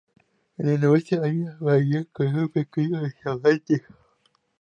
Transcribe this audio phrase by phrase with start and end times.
[0.57, 3.83] En el noroeste, hay una bahía con un pequeño restaurante.